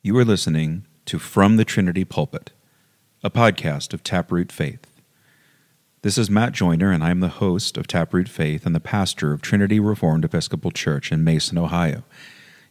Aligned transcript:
You 0.00 0.16
are 0.16 0.24
listening 0.24 0.86
to 1.06 1.18
From 1.18 1.56
the 1.56 1.64
Trinity 1.64 2.04
Pulpit, 2.04 2.52
a 3.24 3.30
podcast 3.32 3.92
of 3.92 4.04
Taproot 4.04 4.52
Faith. 4.52 4.86
This 6.02 6.16
is 6.16 6.30
Matt 6.30 6.52
Joyner, 6.52 6.92
and 6.92 7.02
I'm 7.02 7.18
the 7.18 7.26
host 7.26 7.76
of 7.76 7.88
Taproot 7.88 8.28
Faith 8.28 8.64
and 8.64 8.76
the 8.76 8.80
pastor 8.80 9.32
of 9.32 9.42
Trinity 9.42 9.80
Reformed 9.80 10.24
Episcopal 10.24 10.70
Church 10.70 11.10
in 11.10 11.24
Mason, 11.24 11.58
Ohio. 11.58 12.04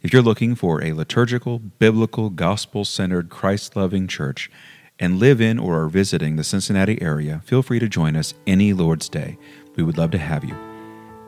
If 0.01 0.13
you're 0.13 0.21
looking 0.21 0.55
for 0.55 0.81
a 0.81 0.93
liturgical, 0.93 1.59
biblical, 1.59 2.29
gospel 2.29 2.85
centered, 2.85 3.29
Christ 3.29 3.75
loving 3.75 4.07
church 4.07 4.49
and 4.97 5.19
live 5.19 5.41
in 5.41 5.59
or 5.59 5.83
are 5.83 5.89
visiting 5.89 6.37
the 6.37 6.45
Cincinnati 6.45 7.01
area, 7.01 7.41
feel 7.43 7.61
free 7.61 7.79
to 7.79 7.89
join 7.89 8.15
us 8.15 8.35
any 8.47 8.71
Lord's 8.71 9.09
Day. 9.09 9.37
We 9.75 9.83
would 9.83 9.97
love 9.97 10.11
to 10.11 10.17
have 10.17 10.45
you. 10.45 10.55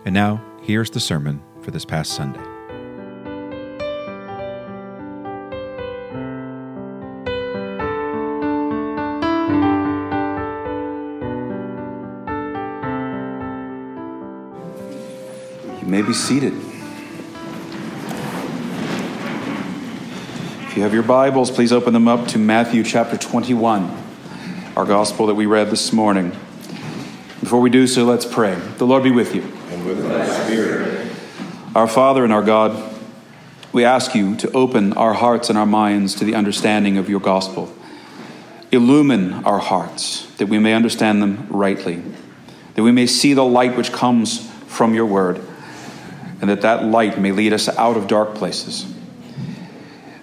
And 0.05 0.13
now, 0.13 0.41
here's 0.61 0.91
the 0.91 1.01
sermon 1.01 1.43
for 1.61 1.71
this 1.71 1.83
past 1.83 2.13
Sunday. 2.13 2.58
You 15.89 15.95
may 15.95 16.01
be 16.03 16.13
seated. 16.13 16.53
If 20.67 20.77
you 20.77 20.83
have 20.83 20.93
your 20.93 21.01
Bibles, 21.01 21.49
please 21.49 21.73
open 21.73 21.93
them 21.95 22.07
up 22.07 22.27
to 22.27 22.37
Matthew 22.37 22.83
chapter 22.83 23.17
21, 23.17 23.91
our 24.75 24.85
gospel 24.85 25.25
that 25.25 25.33
we 25.33 25.47
read 25.47 25.71
this 25.71 25.91
morning. 25.91 26.29
Before 27.39 27.59
we 27.59 27.71
do 27.71 27.87
so, 27.87 28.05
let's 28.05 28.23
pray. 28.23 28.53
The 28.77 28.85
Lord 28.85 29.01
be 29.01 29.09
with 29.09 29.33
you. 29.33 29.41
and 29.41 29.83
with 29.83 30.03
thy 30.03 30.27
spirit. 30.45 31.11
Our 31.73 31.87
Father 31.87 32.23
and 32.23 32.31
our 32.31 32.43
God, 32.43 32.95
we 33.73 33.83
ask 33.83 34.13
you 34.13 34.35
to 34.35 34.51
open 34.51 34.93
our 34.93 35.15
hearts 35.15 35.49
and 35.49 35.57
our 35.57 35.65
minds 35.65 36.13
to 36.17 36.23
the 36.23 36.35
understanding 36.35 36.99
of 36.99 37.09
your 37.09 37.19
gospel. 37.19 37.75
Illumine 38.71 39.43
our 39.43 39.57
hearts 39.57 40.27
that 40.35 40.49
we 40.49 40.59
may 40.59 40.75
understand 40.75 41.19
them 41.23 41.47
rightly, 41.49 42.03
that 42.75 42.83
we 42.83 42.91
may 42.91 43.07
see 43.07 43.33
the 43.33 43.43
light 43.43 43.75
which 43.75 43.91
comes 43.91 44.47
from 44.67 44.93
your 44.93 45.07
word, 45.07 45.41
and 46.41 46.49
that 46.49 46.61
that 46.61 46.85
light 46.85 47.19
may 47.19 47.31
lead 47.31 47.53
us 47.53 47.67
out 47.69 47.97
of 47.97 48.07
dark 48.07 48.35
places. 48.35 48.85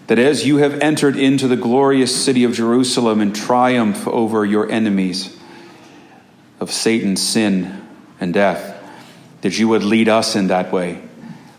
That 0.06 0.19
as 0.19 0.47
you 0.47 0.59
have 0.59 0.81
entered 0.81 1.17
into 1.17 1.48
the 1.48 1.56
glorious 1.56 2.25
city 2.25 2.45
of 2.45 2.53
Jerusalem 2.53 3.20
in 3.20 3.33
triumph 3.33 4.06
over 4.06 4.44
your 4.44 4.70
enemies 4.70 5.37
of 6.61 6.70
Satan, 6.70 7.17
sin, 7.17 7.83
and 8.20 8.33
death, 8.33 8.75
that 9.42 9.59
you 9.59 9.69
would 9.69 9.83
lead 9.83 10.09
us 10.09 10.37
in 10.37 10.47
that 10.47 10.72
way 10.72 11.03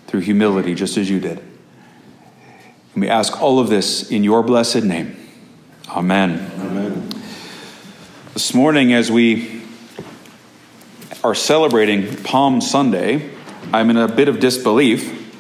through 0.08 0.22
humility, 0.22 0.74
just 0.74 0.98
as 0.98 1.10
you 1.10 1.20
did. 1.20 1.40
And 2.94 3.02
we 3.02 3.10
ask 3.10 3.42
all 3.42 3.60
of 3.60 3.68
this 3.68 4.10
in 4.10 4.24
your 4.24 4.42
blessed 4.42 4.84
name. 4.84 5.16
Amen. 5.90 6.52
Amen. 6.60 7.10
This 8.34 8.54
morning, 8.54 8.94
as 8.94 9.12
we 9.12 9.62
are 11.24 11.36
celebrating 11.36 12.16
Palm 12.24 12.62
Sunday, 12.62 13.30
I'm 13.74 13.90
in 13.90 13.98
a 13.98 14.08
bit 14.08 14.30
of 14.30 14.40
disbelief 14.40 15.36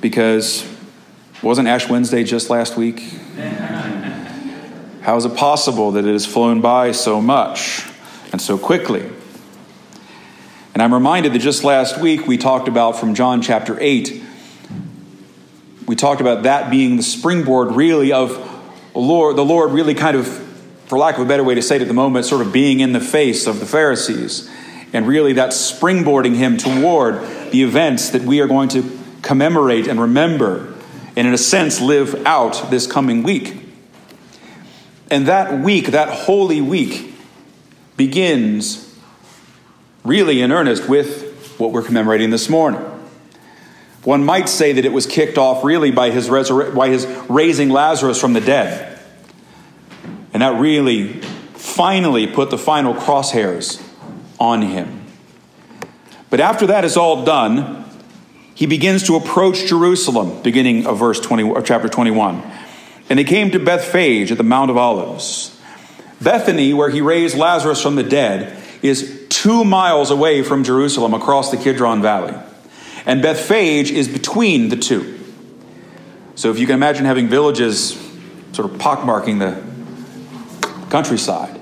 because 0.00 0.64
wasn't 1.42 1.66
Ash 1.66 1.88
Wednesday 1.88 2.22
just 2.22 2.48
last 2.48 2.76
week? 2.76 3.00
How 5.02 5.16
is 5.16 5.24
it 5.24 5.34
possible 5.36 5.90
that 5.92 6.04
it 6.04 6.12
has 6.12 6.24
flown 6.26 6.60
by 6.60 6.92
so 6.92 7.20
much 7.20 7.88
and 8.30 8.40
so 8.40 8.56
quickly? 8.56 9.04
And 10.74 10.82
I'm 10.82 10.94
reminded 10.94 11.32
that 11.32 11.40
just 11.40 11.64
last 11.64 11.98
week 12.00 12.28
we 12.28 12.38
talked 12.38 12.68
about 12.68 13.00
from 13.00 13.14
John 13.14 13.42
chapter 13.42 13.76
8, 13.80 14.22
we 15.86 15.96
talked 15.96 16.20
about 16.20 16.44
that 16.44 16.70
being 16.70 16.96
the 16.96 17.02
springboard 17.02 17.72
really 17.72 18.12
of 18.12 18.46
Lord, 18.94 19.34
the 19.34 19.44
Lord 19.44 19.72
really 19.72 19.94
kind 19.94 20.16
of, 20.16 20.28
for 20.86 20.96
lack 20.98 21.16
of 21.16 21.22
a 21.22 21.28
better 21.28 21.42
way 21.42 21.56
to 21.56 21.62
say 21.62 21.76
it 21.76 21.82
at 21.82 21.88
the 21.88 21.94
moment, 21.94 22.26
sort 22.26 22.46
of 22.46 22.52
being 22.52 22.78
in 22.78 22.92
the 22.92 23.00
face 23.00 23.48
of 23.48 23.58
the 23.58 23.66
Pharisees. 23.66 24.48
And 24.92 25.06
really 25.06 25.34
that 25.34 25.50
springboarding 25.50 26.34
him 26.34 26.56
toward 26.56 27.20
the 27.50 27.62
events 27.62 28.10
that 28.10 28.22
we 28.22 28.40
are 28.40 28.48
going 28.48 28.68
to 28.70 28.98
commemorate 29.22 29.86
and 29.86 30.00
remember, 30.00 30.74
and 31.16 31.28
in 31.28 31.34
a 31.34 31.38
sense 31.38 31.80
live 31.80 32.26
out 32.26 32.70
this 32.70 32.86
coming 32.86 33.22
week. 33.22 33.56
And 35.10 35.26
that 35.26 35.60
week, 35.60 35.88
that 35.88 36.08
holy 36.08 36.60
week, 36.60 37.14
begins 37.96 38.98
really 40.04 40.40
in 40.40 40.50
earnest 40.50 40.88
with 40.88 41.58
what 41.58 41.72
we're 41.72 41.82
commemorating 41.82 42.30
this 42.30 42.48
morning. 42.48 42.80
One 44.04 44.24
might 44.24 44.48
say 44.48 44.72
that 44.72 44.84
it 44.84 44.92
was 44.92 45.06
kicked 45.06 45.36
off 45.36 45.62
really 45.62 45.90
by 45.90 46.10
his, 46.10 46.28
resur- 46.28 46.74
by 46.74 46.88
his 46.88 47.06
raising 47.28 47.68
Lazarus 47.68 48.18
from 48.18 48.32
the 48.32 48.40
dead. 48.40 48.98
And 50.32 50.42
that 50.42 50.58
really 50.58 51.20
finally 51.52 52.26
put 52.26 52.50
the 52.50 52.56
final 52.56 52.94
crosshairs 52.94 53.86
on 54.40 54.62
him. 54.62 55.04
But 56.30 56.40
after 56.40 56.66
that 56.68 56.84
is 56.84 56.96
all 56.96 57.24
done, 57.24 57.84
he 58.54 58.66
begins 58.66 59.04
to 59.04 59.16
approach 59.16 59.66
Jerusalem, 59.66 60.42
beginning 60.42 60.86
of 60.86 60.98
verse 60.98 61.20
20, 61.20 61.54
of 61.54 61.64
chapter 61.64 61.88
21. 61.88 62.42
And 63.08 63.18
he 63.18 63.24
came 63.24 63.50
to 63.50 63.58
Bethphage 63.58 64.32
at 64.32 64.38
the 64.38 64.44
Mount 64.44 64.70
of 64.70 64.76
Olives. 64.76 65.58
Bethany, 66.20 66.72
where 66.72 66.90
he 66.90 67.00
raised 67.00 67.36
Lazarus 67.36 67.82
from 67.82 67.96
the 67.96 68.02
dead, 68.02 68.62
is 68.82 69.26
two 69.28 69.64
miles 69.64 70.10
away 70.10 70.42
from 70.42 70.64
Jerusalem 70.64 71.14
across 71.14 71.50
the 71.50 71.56
Kidron 71.56 72.02
Valley. 72.02 72.34
And 73.06 73.22
Bethphage 73.22 73.90
is 73.90 74.08
between 74.08 74.68
the 74.68 74.76
two. 74.76 75.18
So 76.34 76.50
if 76.50 76.58
you 76.58 76.66
can 76.66 76.74
imagine 76.74 77.04
having 77.04 77.28
villages 77.28 77.92
sort 78.52 78.70
of 78.70 78.78
pockmarking 78.78 79.38
the 79.38 80.90
countryside, 80.90 81.59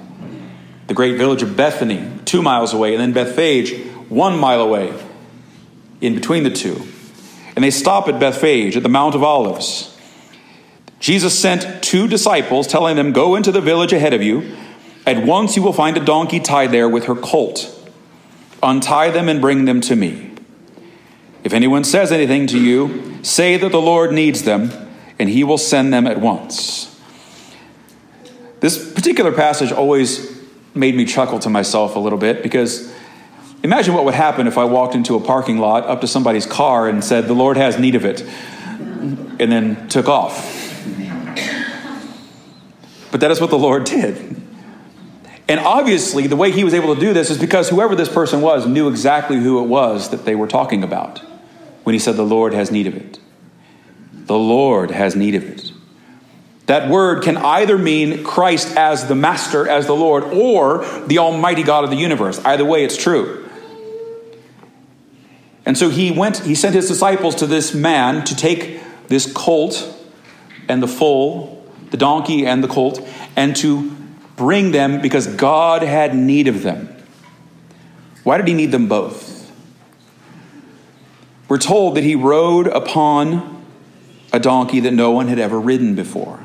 the 0.89 0.95
great 0.95 1.17
village 1.17 1.43
of 1.43 1.57
Bethany, 1.57 2.11
two 2.25 2.43
miles 2.43 2.73
away, 2.73 2.95
and 2.95 3.01
then 3.01 3.13
Bethphage, 3.13 3.79
one 4.09 4.39
mile 4.39 4.63
away, 4.63 4.93
in 6.01 6.15
between 6.15 6.43
the 6.43 6.51
two. 6.51 6.83
And 7.55 7.63
they 7.63 7.71
stop 7.71 8.09
at 8.09 8.19
Bethphage 8.19 8.77
at 8.77 8.83
the 8.83 8.89
Mount 8.89 9.15
of 9.15 9.23
Olives. 9.23 9.95
Jesus 10.99 11.39
sent 11.39 11.83
two 11.83 12.09
disciples, 12.09 12.67
telling 12.67 12.97
them, 12.97 13.13
Go 13.13 13.37
into 13.37 13.53
the 13.53 13.61
village 13.61 13.93
ahead 13.93 14.15
of 14.15 14.23
you. 14.23 14.57
At 15.07 15.25
once 15.25 15.57
you 15.57 15.63
will 15.63 15.73
find 15.73 15.97
a 15.97 16.05
donkey 16.05 16.41
tied 16.41 16.73
there 16.73 16.89
with 16.89 17.05
her 17.05 17.15
colt. 17.15 17.75
Untie 18.63 19.11
them 19.11 19.29
and 19.29 19.41
bring 19.41 19.67
them 19.67 19.81
to 19.83 19.95
me. 19.95 20.33
If 21.45 21.53
anyone 21.53 21.85
says 21.85 22.11
anything 22.11 22.47
to 22.49 22.59
you, 22.59 23.23
say 23.23 23.59
that 23.59 23.73
the 23.73 23.81
Lord 23.81 24.13
needs 24.13 24.43
them, 24.43 24.71
and 25.19 25.29
he 25.29 25.45
will 25.45 25.59
send 25.59 25.93
them 25.93 26.07
at 26.07 26.21
once. 26.21 26.99
This 28.61 28.93
particular 28.93 29.33
passage 29.33 29.71
always 29.71 30.38
made 30.75 30.95
me 30.95 31.05
chuckle 31.05 31.39
to 31.41 31.51
myself 31.51 31.97
a 31.97 31.99
little 31.99 32.19
bit 32.19 32.43
because 32.43 32.93
imagine 33.63 33.95
what 33.95 34.05
would 34.05 34.15
happen 34.15 34.47
if 34.47 34.59
I 34.59 34.65
walked 34.65 34.95
into 34.95 35.17
a 35.17 35.21
parking 35.21 35.59
lot 35.59 35.85
up 35.85 36.01
to 36.03 36.07
somebody's 36.07 36.47
car 36.47 36.89
and 36.89 37.03
said, 37.03 37.27
The 37.27 37.35
Lord 37.35 37.57
has 37.57 37.79
need 37.79 37.95
of 37.95 38.05
it, 38.05 38.23
and 38.23 39.53
then 39.53 39.89
took 39.89 40.09
off. 40.09 40.67
But 43.11 43.21
that 43.21 43.31
is 43.31 43.41
what 43.41 43.51
the 43.51 43.59
Lord 43.59 43.85
did. 43.85 44.37
And 45.49 45.61
obviously, 45.61 46.27
the 46.27 46.37
way 46.37 46.51
he 46.53 46.63
was 46.63 46.75
able 46.75 46.95
to 46.95 47.01
do 47.01 47.15
this 47.15 47.31
is 47.31 47.39
because 47.39 47.71
whoever 47.71 47.95
this 47.95 48.09
person 48.09 48.43
was 48.43 48.67
knew 48.67 48.89
exactly 48.89 49.39
who 49.39 49.63
it 49.65 49.67
was 49.67 50.11
that 50.11 50.27
they 50.27 50.35
were 50.35 50.47
talking 50.47 50.85
about 50.85 51.21
when 51.85 51.95
he 51.95 51.99
said, 51.99 52.17
The 52.17 52.23
Lord 52.23 52.53
has 52.53 52.71
need 52.71 52.87
of 52.87 52.95
it. 52.95 53.19
The 54.13 54.39
Lord 54.39 54.91
has 54.91 55.17
need 55.17 55.35
of 55.35 55.45
it. 55.45 55.68
That 56.69 56.91
word 56.91 57.23
can 57.23 57.39
either 57.39 57.79
mean 57.79 58.23
Christ 58.23 58.77
as 58.77 59.09
the 59.09 59.15
Master, 59.15 59.67
as 59.67 59.87
the 59.87 59.97
Lord, 59.97 60.23
or 60.25 60.85
the 61.07 61.17
Almighty 61.17 61.63
God 61.63 61.83
of 61.83 61.89
the 61.89 61.97
universe. 61.97 62.39
Either 62.45 62.65
way, 62.65 62.85
it's 62.85 62.97
true. 62.97 63.49
And 65.65 65.79
so 65.79 65.89
he 65.89 66.11
went, 66.11 66.41
he 66.41 66.55
sent 66.55 66.75
his 66.75 66.87
disciples 66.87 67.37
to 67.37 67.47
this 67.47 67.73
man 67.73 68.23
to 68.27 68.37
take 68.37 68.83
this 69.09 69.33
colt 69.33 69.95
and 70.69 70.83
the 70.83 70.89
foal, 70.89 71.67
the 71.91 71.97
donkey 71.97 72.47
and 72.47 72.63
the 72.63 72.69
colt, 72.69 73.01
and 73.35 73.57
to 73.57 73.91
bring 74.37 74.71
them 74.71 75.01
because 75.01 75.27
God 75.27 75.83
had 75.83 76.15
need 76.15 76.49
of 76.49 76.63
them. 76.63 76.95
Why 78.25 78.37
did 78.37 78.47
he 78.47 78.53
need 78.53 78.73
them 78.73 78.89
both? 78.89 79.51
We're 81.49 81.57
told 81.57 81.97
that 81.97 82.05
he 82.05 82.15
rode 82.15 82.67
upon 82.67 83.65
a 84.35 84.39
donkey 84.39 84.81
that 84.81 84.93
no 84.93 85.11
one 85.13 85.29
had 85.29 85.39
ever 85.39 85.59
ridden 85.59 85.95
before. 85.95 86.41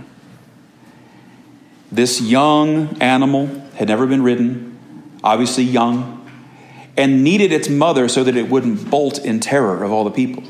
This 1.93 2.19
young 2.19 2.97
animal 2.99 3.45
had 3.75 3.87
never 3.87 4.07
been 4.07 4.23
ridden, 4.23 4.79
obviously 5.23 5.63
young, 5.63 6.27
and 6.97 7.23
needed 7.23 7.51
its 7.51 7.69
mother 7.69 8.07
so 8.07 8.23
that 8.23 8.35
it 8.35 8.49
wouldn't 8.49 8.89
bolt 8.89 9.19
in 9.19 9.39
terror 9.39 9.83
of 9.83 9.91
all 9.91 10.03
the 10.03 10.09
people. 10.09 10.43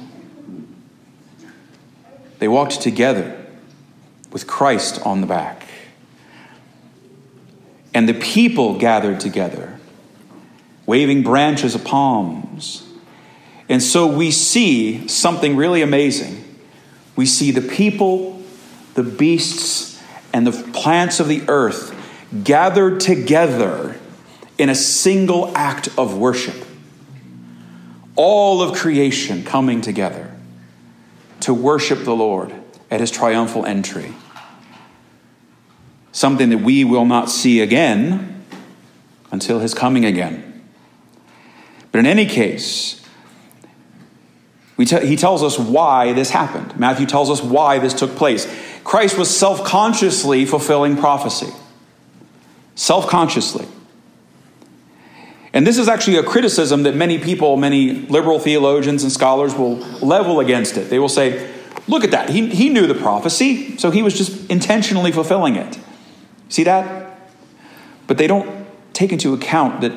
They 2.40 2.48
walked 2.48 2.80
together 2.80 3.46
with 4.32 4.48
Christ 4.48 5.06
on 5.06 5.20
the 5.20 5.28
back. 5.28 5.68
And 7.94 8.08
the 8.08 8.14
people 8.14 8.80
gathered 8.80 9.20
together, 9.20 9.78
waving 10.86 11.24
branches 11.24 11.76
of 11.76 11.84
palms. 11.84 12.88
And 13.68 13.84
so 13.84 14.08
we 14.08 14.32
see 14.32 15.10
something 15.10 15.58
really 15.58 15.82
amazing. 15.82 16.42
We 17.18 17.26
see 17.26 17.52
the 17.52 17.62
people 17.62 18.34
the 18.94 19.04
beasts, 19.04 19.93
and 20.34 20.46
the 20.48 20.52
plants 20.74 21.20
of 21.20 21.28
the 21.28 21.44
earth 21.48 21.96
gathered 22.44 23.00
together 23.00 24.00
in 24.58 24.70
a 24.70 24.76
single 24.76 25.56
act 25.56 25.88
of 25.98 26.18
worship. 26.18 26.66
All 28.16 28.62
of 28.62 28.76
creation 28.76 29.44
coming 29.44 29.82
together 29.82 30.36
to 31.42 31.54
worship 31.54 32.04
the 32.04 32.16
Lord 32.16 32.54
at 32.90 33.00
his 33.00 33.12
triumphal 33.12 33.66
entry. 33.66 34.14
Something 36.12 36.50
that 36.50 36.60
we 36.60 36.84
will 36.84 37.06
not 37.06 37.30
see 37.30 37.60
again 37.60 38.46
until 39.32 39.60
his 39.60 39.74
coming 39.74 40.06
again. 40.06 40.64
But 41.92 42.00
in 42.00 42.06
any 42.06 42.26
case, 42.26 43.03
he 44.78 45.16
tells 45.16 45.44
us 45.44 45.60
why 45.60 46.14
this 46.14 46.32
happened. 46.32 46.78
Matthew 46.80 47.06
tells 47.06 47.30
us 47.30 47.42
why 47.42 47.80
this 47.80 47.94
took 47.94 48.16
place. 48.16 48.48
Christ 48.84 49.18
was 49.18 49.36
self 49.36 49.64
consciously 49.64 50.46
fulfilling 50.46 50.98
prophecy. 50.98 51.52
Self 52.76 53.08
consciously. 53.08 53.68
And 55.54 55.68
this 55.68 55.78
is 55.78 55.88
actually 55.88 56.18
a 56.18 56.24
criticism 56.24 56.84
that 56.84 56.96
many 56.96 57.20
people, 57.20 57.56
many 57.58 57.92
liberal 58.08 58.40
theologians 58.40 59.04
and 59.04 59.12
scholars 59.12 59.54
will 59.54 59.76
level 60.02 60.40
against 60.40 60.78
it. 60.78 60.90
They 60.90 60.98
will 60.98 61.10
say, 61.10 61.54
look 61.88 62.04
at 62.04 62.10
that. 62.10 62.30
He, 62.30 62.50
he 62.50 62.70
knew 62.70 62.88
the 62.88 62.96
prophecy, 62.96 63.78
so 63.78 63.92
he 63.92 64.02
was 64.02 64.18
just 64.18 64.50
intentionally 64.50 65.12
fulfilling 65.12 65.56
it. 65.56 65.78
See 66.50 66.64
that? 66.64 67.20
But 68.08 68.18
they 68.18 68.26
don't 68.26 68.66
take 68.94 69.12
into 69.12 69.36
account 69.36 69.82
that 69.82 69.92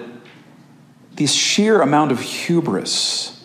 this 1.14 1.32
sheer 1.32 1.80
amount 1.80 2.12
of 2.12 2.20
hubris 2.20 3.35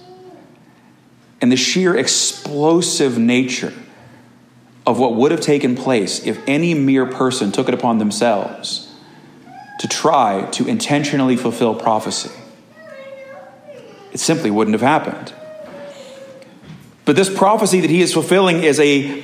and 1.41 1.51
the 1.51 1.57
sheer 1.57 1.95
explosive 1.95 3.17
nature 3.17 3.73
of 4.85 4.99
what 4.99 5.15
would 5.15 5.31
have 5.31 5.41
taken 5.41 5.75
place 5.75 6.25
if 6.25 6.39
any 6.47 6.73
mere 6.73 7.05
person 7.05 7.51
took 7.51 7.67
it 7.67 7.73
upon 7.73 7.97
themselves 7.97 8.93
to 9.79 9.87
try 9.87 10.47
to 10.51 10.67
intentionally 10.67 11.35
fulfill 11.35 11.73
prophecy. 11.73 12.31
It 14.11 14.19
simply 14.19 14.51
wouldn't 14.51 14.73
have 14.73 14.81
happened. 14.81 15.33
But 17.05 17.15
this 17.15 17.35
prophecy 17.35 17.81
that 17.81 17.89
he 17.89 18.01
is 18.01 18.13
fulfilling 18.13 18.63
is 18.63 18.79
a, 18.79 19.23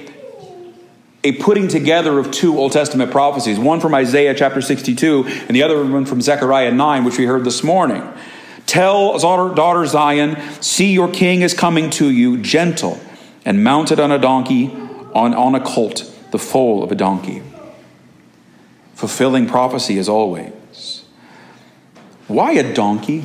a 1.24 1.34
putting 1.34 1.68
together 1.68 2.18
of 2.18 2.32
two 2.32 2.58
Old 2.58 2.72
Testament 2.72 3.12
prophecies 3.12 3.60
one 3.60 3.80
from 3.80 3.94
Isaiah 3.94 4.34
chapter 4.34 4.62
62, 4.62 5.26
and 5.48 5.56
the 5.56 5.64
other 5.64 5.84
one 5.86 6.06
from 6.06 6.22
Zechariah 6.22 6.72
9, 6.72 7.04
which 7.04 7.18
we 7.18 7.26
heard 7.26 7.44
this 7.44 7.64
morning. 7.64 8.02
Tell 8.68 9.18
daughter 9.18 9.86
Zion, 9.88 10.38
see 10.62 10.94
your 10.94 11.12
king 11.12 11.42
is 11.42 11.56
coming 11.56 11.90
to 11.92 12.12
you, 12.12 12.38
gentle 12.38 13.00
and 13.44 13.64
mounted 13.64 14.00
on 14.00 14.12
a 14.12 14.20
donkey, 14.20 14.68
on, 15.16 15.34
on 15.34 15.56
a 15.56 15.60
colt, 15.60 16.14
the 16.32 16.38
foal 16.38 16.84
of 16.84 16.92
a 16.92 16.96
donkey 16.96 17.42
fulfilling 18.98 19.46
prophecy 19.46 20.00
as 20.00 20.10
always. 20.10 21.04
Why 22.28 22.54
a 22.54 22.74
donkey? 22.74 23.24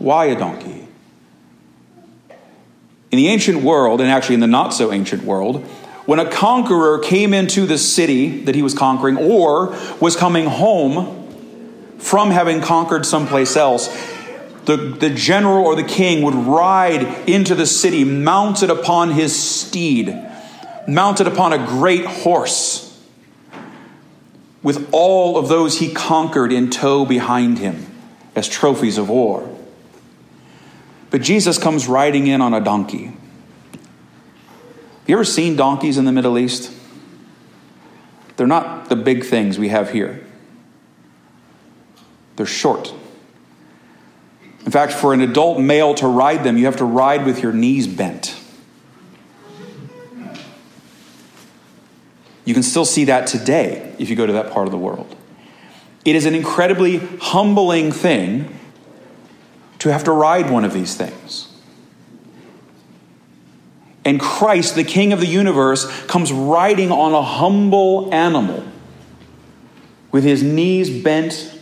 Why 0.00 0.24
a 0.24 0.36
donkey? 0.36 0.88
In 3.12 3.16
the 3.16 3.28
ancient 3.28 3.62
world, 3.62 4.00
and 4.00 4.10
actually 4.10 4.34
in 4.34 4.40
the 4.40 4.48
not 4.48 4.70
so 4.70 4.92
ancient 4.92 5.22
world, 5.22 5.62
when 6.04 6.18
a 6.18 6.28
conqueror 6.28 6.98
came 6.98 7.32
into 7.32 7.64
the 7.64 7.78
city 7.78 8.42
that 8.42 8.56
he 8.56 8.62
was 8.62 8.74
conquering 8.74 9.16
or 9.16 9.76
was 10.00 10.16
coming 10.16 10.46
home 10.46 11.19
from 12.00 12.30
having 12.30 12.60
conquered 12.60 13.06
someplace 13.06 13.56
else, 13.56 13.88
the, 14.64 14.76
the 14.76 15.10
general 15.10 15.64
or 15.64 15.76
the 15.76 15.84
king 15.84 16.22
would 16.22 16.34
ride 16.34 17.28
into 17.28 17.54
the 17.54 17.66
city 17.66 18.04
mounted 18.04 18.70
upon 18.70 19.12
his 19.12 19.34
steed 19.34 20.26
mounted 20.90 21.26
upon 21.26 21.52
a 21.52 21.58
great 21.58 22.04
horse, 22.04 22.86
with 24.62 24.88
all 24.92 25.38
of 25.38 25.48
those 25.48 25.78
he 25.78 25.92
conquered 25.92 26.52
in 26.52 26.68
tow 26.68 27.06
behind 27.06 27.58
him 27.58 27.86
as 28.34 28.48
trophies 28.48 28.98
of 28.98 29.08
war. 29.08 29.56
But 31.10 31.22
Jesus 31.22 31.58
comes 31.58 31.88
riding 31.88 32.26
in 32.26 32.40
on 32.40 32.54
a 32.54 32.60
donkey. 32.60 33.06
Have 33.06 33.16
you 35.06 35.16
ever 35.16 35.24
seen 35.24 35.56
donkeys 35.56 35.96
in 35.96 36.04
the 36.04 36.12
Middle 36.12 36.38
East? 36.38 36.72
They're 38.36 38.46
not 38.46 38.88
the 38.88 38.96
big 38.96 39.24
things 39.24 39.58
we 39.58 39.68
have 39.68 39.90
here. 39.90 40.24
They're 42.36 42.46
short. 42.46 42.92
In 44.64 44.72
fact, 44.72 44.92
for 44.92 45.14
an 45.14 45.20
adult 45.20 45.58
male 45.58 45.94
to 45.94 46.06
ride 46.06 46.44
them, 46.44 46.56
you 46.56 46.66
have 46.66 46.76
to 46.76 46.84
ride 46.84 47.24
with 47.24 47.42
your 47.42 47.52
knees 47.52 47.86
bent. 47.86 48.36
You 52.44 52.54
can 52.54 52.62
still 52.62 52.84
see 52.84 53.04
that 53.04 53.26
today 53.26 53.94
if 53.98 54.10
you 54.10 54.16
go 54.16 54.26
to 54.26 54.32
that 54.34 54.50
part 54.50 54.66
of 54.66 54.72
the 54.72 54.78
world. 54.78 55.14
It 56.04 56.16
is 56.16 56.26
an 56.26 56.34
incredibly 56.34 56.98
humbling 57.20 57.92
thing 57.92 58.58
to 59.80 59.92
have 59.92 60.04
to 60.04 60.12
ride 60.12 60.50
one 60.50 60.64
of 60.64 60.72
these 60.72 60.94
things. 60.94 61.46
And 64.04 64.18
Christ, 64.18 64.74
the 64.74 64.84
King 64.84 65.12
of 65.12 65.20
the 65.20 65.26
universe, 65.26 65.86
comes 66.06 66.32
riding 66.32 66.90
on 66.90 67.12
a 67.12 67.22
humble 67.22 68.12
animal 68.12 68.64
with 70.10 70.24
his 70.24 70.42
knees 70.42 70.90
bent, 71.02 71.59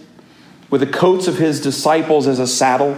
with 0.70 0.80
the 0.80 0.86
coats 0.86 1.26
of 1.28 1.38
his 1.38 1.60
disciples 1.60 2.26
as 2.26 2.38
a 2.38 2.46
saddle, 2.46 2.96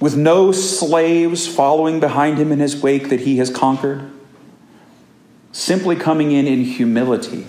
with 0.00 0.16
no 0.16 0.52
slaves 0.52 1.46
following 1.46 2.00
behind 2.00 2.38
him 2.38 2.52
in 2.52 2.58
his 2.58 2.80
wake 2.80 3.08
that 3.08 3.20
he 3.20 3.38
has 3.38 3.50
conquered 3.50 4.10
simply 5.52 5.96
coming 5.96 6.30
in 6.30 6.46
in 6.46 6.62
humility. 6.62 7.46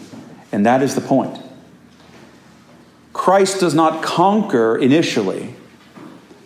And 0.51 0.65
that 0.65 0.81
is 0.81 0.95
the 0.95 1.01
point. 1.01 1.37
Christ 3.13 3.59
does 3.59 3.75
not 3.75 4.01
conquer 4.01 4.77
initially 4.77 5.53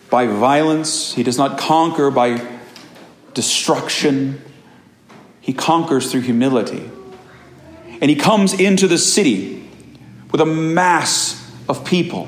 by 0.10 0.28
violence, 0.28 1.14
he 1.14 1.24
does 1.24 1.38
not 1.38 1.58
conquer 1.58 2.12
by 2.12 2.60
destruction. 3.34 4.42
He 5.42 5.54
conquers 5.54 6.12
through 6.12 6.22
humility. 6.22 6.90
And 8.00 8.10
he 8.10 8.16
comes 8.16 8.54
into 8.54 8.88
the 8.88 8.98
city 8.98 9.63
with 10.34 10.42
a 10.42 10.46
mass 10.46 11.40
of 11.70 11.86
people. 11.86 12.28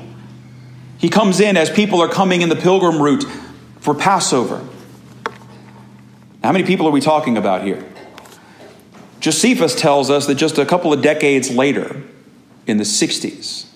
He 0.96 1.10
comes 1.10 1.40
in 1.40 1.58
as 1.58 1.68
people 1.68 2.00
are 2.00 2.08
coming 2.08 2.40
in 2.40 2.48
the 2.48 2.56
pilgrim 2.56 3.02
route 3.02 3.24
for 3.80 3.94
Passover. 3.94 4.64
How 6.42 6.52
many 6.52 6.64
people 6.64 6.86
are 6.86 6.92
we 6.92 7.00
talking 7.00 7.36
about 7.36 7.64
here? 7.64 7.84
Josephus 9.18 9.74
tells 9.74 10.08
us 10.08 10.26
that 10.28 10.36
just 10.36 10.56
a 10.56 10.64
couple 10.64 10.92
of 10.92 11.02
decades 11.02 11.50
later, 11.50 12.00
in 12.66 12.78
the 12.78 12.84
60s, 12.84 13.66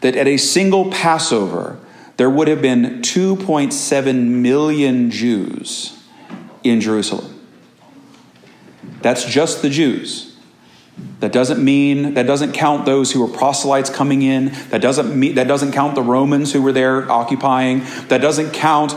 that 0.00 0.16
at 0.16 0.26
a 0.26 0.36
single 0.36 0.90
Passover, 0.90 1.78
there 2.16 2.28
would 2.28 2.48
have 2.48 2.60
been 2.60 3.02
2.7 3.02 4.26
million 4.26 5.10
Jews 5.12 6.02
in 6.64 6.80
Jerusalem. 6.80 7.40
That's 9.00 9.24
just 9.24 9.62
the 9.62 9.70
Jews. 9.70 10.35
That 11.20 11.32
doesn't 11.32 11.62
mean 11.62 12.14
that 12.14 12.26
doesn't 12.26 12.52
count 12.52 12.86
those 12.86 13.12
who 13.12 13.20
were 13.20 13.32
proselytes 13.32 13.90
coming 13.90 14.22
in. 14.22 14.52
That 14.70 14.80
doesn't 14.80 15.18
mean 15.18 15.34
that 15.34 15.48
doesn't 15.48 15.72
count 15.72 15.94
the 15.94 16.02
Romans 16.02 16.52
who 16.52 16.62
were 16.62 16.72
there 16.72 17.10
occupying. 17.10 17.84
That 18.08 18.20
doesn't 18.20 18.52
count 18.52 18.94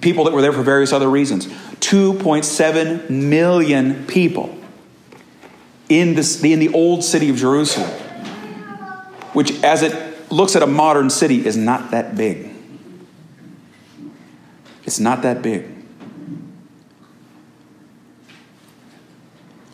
people 0.00 0.24
that 0.24 0.32
were 0.32 0.42
there 0.42 0.52
for 0.52 0.62
various 0.62 0.92
other 0.92 1.08
reasons. 1.08 1.46
2.7 1.46 3.10
million 3.10 4.06
people 4.06 4.56
in, 5.88 6.14
this, 6.14 6.42
in 6.42 6.58
the 6.58 6.72
old 6.72 7.04
city 7.04 7.28
of 7.28 7.36
Jerusalem, 7.36 7.90
which, 9.32 9.62
as 9.62 9.82
it 9.82 10.32
looks 10.32 10.56
at 10.56 10.62
a 10.62 10.66
modern 10.66 11.10
city, 11.10 11.46
is 11.46 11.56
not 11.56 11.90
that 11.90 12.16
big. 12.16 12.50
It's 14.84 14.98
not 14.98 15.22
that 15.22 15.42
big. 15.42 15.70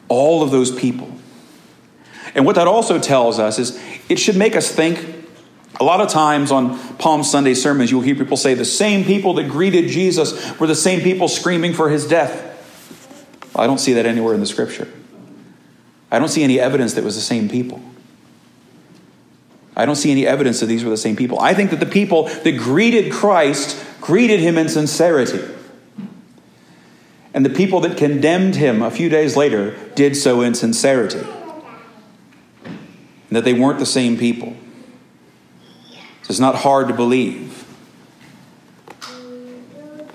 All 0.09 0.43
of 0.43 0.51
those 0.51 0.71
people. 0.73 1.11
And 2.35 2.47
what 2.47 2.57
that 2.57 2.67
also 2.67 2.99
tells 2.99 3.39
us 3.39 3.59
is 3.59 3.81
it 4.09 4.19
should 4.19 4.37
make 4.37 4.55
us 4.57 4.71
think 4.71 5.21
a 5.81 5.85
lot 5.85 6.01
of 6.01 6.09
times 6.09 6.53
on 6.53 6.79
Palm 6.99 7.25
Sunday 7.25 7.55
sermons, 7.55 7.91
you'll 7.91 8.03
hear 8.03 8.15
people 8.15 8.37
say 8.37 8.55
the 8.55 8.65
same 8.65 9.05
people 9.05 9.35
that 9.35 9.49
greeted 9.49 9.89
Jesus 9.89 10.59
were 10.61 10.67
the 10.67 10.75
same 10.75 11.01
people 11.01 11.27
screaming 11.27 11.73
for 11.73 11.89
his 11.89 12.07
death. 12.07 12.47
I 13.57 13.67
don't 13.67 13.79
see 13.79 13.95
that 13.95 14.05
anywhere 14.05 14.35
in 14.35 14.41
the 14.41 14.47
scripture. 14.47 14.89
I 16.11 16.19
don't 16.19 16.29
see 16.29 16.43
any 16.43 16.61
evidence 16.61 16.95
that 16.95 17.03
it 17.03 17.05
was 17.05 17.15
the 17.15 17.23
same 17.23 17.49
people. 17.49 17.81
I 19.77 19.87
don't 19.87 19.97
see 19.97 20.11
any 20.11 20.27
evidence 20.27 20.61
that 20.61 20.67
these 20.67 20.85
were 20.85 20.91
the 20.91 20.97
same 20.97 21.17
people. 21.17 21.41
I 21.41 21.55
think 21.55 21.71
that 21.71 21.81
the 21.81 21.87
people 21.87 22.25
that 22.25 22.59
greeted 22.59 23.13
Christ 23.13 23.83
greeted 24.01 24.41
him 24.41 24.59
in 24.59 24.69
sincerity. 24.69 25.41
And 27.33 27.47
the 27.47 27.51
people 27.51 27.81
that 27.81 27.97
condemned 27.97 28.57
him 28.57 28.83
a 28.83 28.91
few 28.91 29.09
days 29.09 29.37
later 29.37 29.77
did 29.95 30.17
so 30.17 30.43
in 30.43 30.55
sincerity. 30.55 31.25
And 33.31 33.37
that 33.37 33.45
they 33.45 33.55
weren't 33.55 33.79
the 33.79 33.87
same 33.87 34.19
people. 34.19 34.55
So 36.23 36.31
It's 36.31 36.41
not 36.41 36.57
hard 36.57 36.89
to 36.89 36.95
believe. 36.95 37.65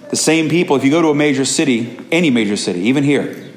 The 0.10 0.15
same 0.15 0.50
people, 0.50 0.75
if 0.75 0.84
you 0.84 0.91
go 0.91 1.01
to 1.01 1.10
a 1.10 1.15
major 1.15 1.45
city, 1.45 1.98
any 2.12 2.29
major 2.29 2.57
city, 2.57 2.81
even 2.81 3.03
here, 3.03 3.51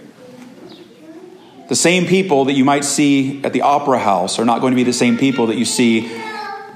the 1.68 1.76
same 1.76 2.06
people 2.06 2.46
that 2.46 2.54
you 2.54 2.64
might 2.64 2.84
see 2.84 3.44
at 3.44 3.52
the 3.52 3.62
Opera 3.62 3.98
House 3.98 4.38
are 4.38 4.44
not 4.44 4.60
going 4.60 4.72
to 4.72 4.76
be 4.76 4.84
the 4.84 4.92
same 4.92 5.18
people 5.18 5.48
that 5.48 5.56
you 5.56 5.64
see 5.64 6.10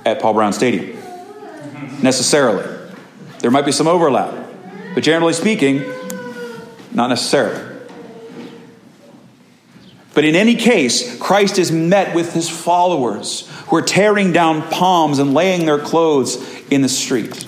at 0.05 0.21
Paul 0.21 0.35
Brown 0.35 0.53
Stadium, 0.53 0.99
necessarily. 2.03 2.65
There 3.39 3.51
might 3.51 3.65
be 3.65 3.73
some 3.73 3.87
overlap, 3.89 4.35
but 4.95 5.03
generally 5.03 5.33
speaking, 5.33 5.83
not 6.93 7.09
necessarily. 7.09 7.72
But 10.15 10.25
in 10.25 10.37
any 10.37 10.57
case, 10.57 11.19
Christ 11.19 11.59
is 11.59 11.73
met 11.73 12.15
with 12.15 12.35
his 12.35 12.49
followers 12.49 13.49
who 13.67 13.77
are 13.77 13.83
tearing 13.83 14.33
down 14.33 14.63
palms 14.69 15.19
and 15.19 15.33
laying 15.33 15.65
their 15.65 15.79
clothes 15.79 16.37
in 16.71 16.83
the 16.83 16.89
street. 16.89 17.47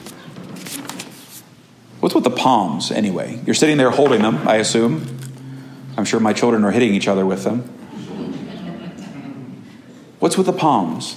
What's 2.00 2.14
with 2.14 2.24
the 2.24 2.30
palms, 2.30 2.90
anyway? 2.90 3.40
You're 3.46 3.54
sitting 3.54 3.76
there 3.76 3.90
holding 3.90 4.22
them, 4.22 4.48
I 4.48 4.56
assume. 4.56 5.18
I'm 5.96 6.04
sure 6.04 6.20
my 6.20 6.32
children 6.32 6.64
are 6.64 6.70
hitting 6.70 6.94
each 6.94 7.08
other 7.08 7.24
with 7.24 7.44
them. 7.44 7.62
What's 10.18 10.38
with 10.38 10.46
the 10.46 10.52
palms? 10.52 11.16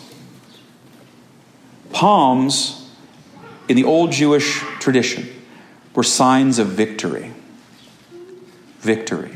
Palms, 1.93 2.89
in 3.69 3.75
the 3.75 3.85
old 3.85 4.11
Jewish 4.11 4.59
tradition, 4.79 5.27
were 5.95 6.03
signs 6.03 6.59
of 6.59 6.67
victory. 6.67 7.31
Victory. 8.79 9.31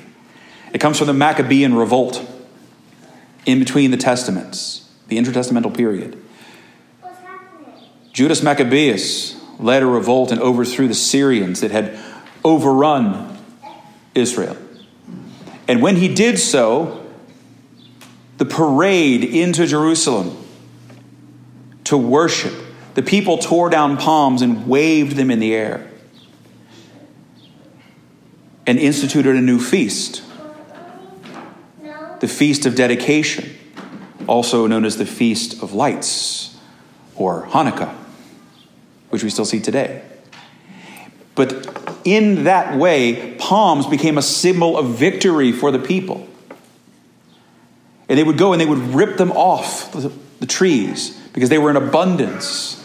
It 0.74 0.80
comes 0.80 0.98
from 0.98 1.08
the 1.08 1.14
Maccabean 1.14 1.74
revolt 1.74 2.26
in 3.46 3.60
between 3.60 3.92
the 3.92 3.98
Testaments, 3.98 4.90
the 5.08 5.18
intertestamental 5.18 5.76
period. 5.76 6.22
Judas 8.14 8.44
Maccabeus 8.44 9.40
led 9.60 9.84
a 9.84 9.86
revolt 9.86 10.32
and 10.32 10.42
overthrew 10.42 10.88
the 10.88 10.94
Syrians 10.94 11.62
that 11.62 11.72
had 11.72 11.98
overrun 12.44 13.38
Israel. 14.16 14.58
And 15.68 15.82
when 15.82 15.96
he 15.96 16.14
did 16.14 16.40
so, 16.40 17.06
the 18.38 18.46
parade 18.46 19.24
into 19.24 19.68
Jerusalem 19.68 20.36
to 21.86 21.98
worship, 21.98 22.54
the 22.96 23.04
people 23.04 23.38
tore 23.38 23.70
down 23.70 23.98
palms 23.98 24.42
and 24.42 24.68
waved 24.68 25.16
them 25.16 25.32
in 25.32 25.40
the 25.40 25.54
air 25.54 25.88
and 28.66 28.80
instituted 28.80 29.36
a 29.36 29.42
new 29.42 29.60
feast 29.60 30.24
the 32.22 32.28
Feast 32.28 32.68
of 32.68 32.76
Dedication, 32.76 33.58
also 34.28 34.68
known 34.68 34.86
as 34.86 34.98
the 34.98 35.08
Feast 35.08 35.62
of 35.64 35.74
Lights 35.74 36.56
or 37.16 37.48
Hanukkah, 37.48 37.94
which 39.10 39.24
we 39.24 39.30
still 39.32 39.44
see 39.44 39.60
today. 39.60 40.04
But 41.34 42.00
in 42.06 42.44
that 42.44 42.78
way, 42.78 43.36
palms 43.40 43.88
became 43.88 44.20
a 44.20 44.22
symbol 44.22 44.78
of 44.78 44.90
victory 44.90 45.52
for 45.52 45.72
the 45.72 45.80
people. 45.80 46.28
And 48.08 48.20
they 48.20 48.24
would 48.24 48.38
go 48.38 48.54
and 48.54 48.62
they 48.62 48.68
would 48.68 48.94
rip 48.94 49.18
them 49.18 49.32
off 49.32 49.92
the, 49.92 50.12
trees 50.46 51.18
because 51.34 51.50
they 51.50 51.58
were 51.58 51.70
in 51.70 51.76
abundance. 51.76 52.84